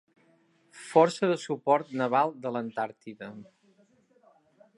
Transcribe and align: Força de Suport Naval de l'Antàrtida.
Força 0.85 1.29
de 1.31 1.35
Suport 1.43 1.93
Naval 2.01 2.35
de 2.47 2.55
l'Antàrtida. 2.57 3.29